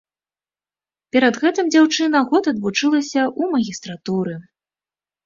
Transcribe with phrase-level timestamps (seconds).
[1.15, 4.35] Перад гэтым дзяўчына год адвучылася ў магістратуры.